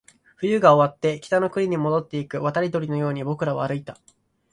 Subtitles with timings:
[0.37, 3.99] 冬が終わって、北の国に戻っていく渡り鳥のように僕らは歩いた